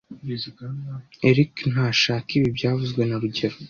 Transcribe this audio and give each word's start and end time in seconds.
Eric 1.29 1.53
ntashaka 1.71 2.29
ibi 2.37 2.49
byavuzwe 2.57 3.01
na 3.05 3.15
rugero 3.21 3.57